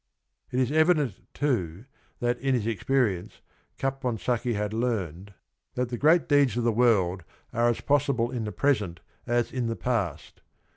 It 0.49 0.59
is 0.59 0.71
evident 0.71 1.31
too 1.31 1.85
that 2.21 2.39
in 2.39 2.55
his 2.55 2.65
experience 2.65 3.39
Capon 3.77 4.17
sacchi 4.17 4.53
had 4.53 4.73
learned 4.73 5.35
that 5.75 5.89
the 5.89 5.97
great 5.99 6.27
deeds 6.27 6.57
of 6.57 6.63
the 6.63 6.71
CAPONSACCHI 6.73 7.05
105 7.05 7.07
world 7.07 7.23
are 7.53 7.69
as 7.69 7.81
possible 7.81 8.31
in 8.31 8.43
the 8.43 8.51
present 8.51 9.01
as 9.27 9.51
in 9.51 9.67
the 9.67 9.75
past. 9.75 10.41